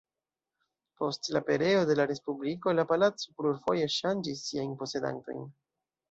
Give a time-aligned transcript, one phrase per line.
[1.01, 5.45] Post la pereo de la respubliko la palaco plurfoje ŝanĝis siajn posedantojn.